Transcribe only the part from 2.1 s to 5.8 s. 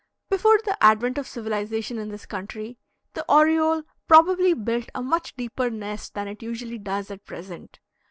country, the oriole probably built a much deeper